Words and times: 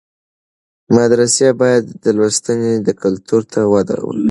مدرسې 0.95 1.47
باید 1.61 1.83
د 2.03 2.05
لوستنې 2.17 2.73
کلتور 3.01 3.41
ته 3.51 3.59
وده 3.73 3.97
ورکړي. 4.03 4.19